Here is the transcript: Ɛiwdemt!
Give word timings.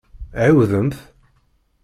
Ɛiwdemt! 0.43 0.97